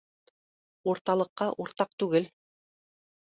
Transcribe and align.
—Уртаҡлыҡҡа 0.93 1.47
уртаҡ 1.65 1.93
түгел 2.05 2.27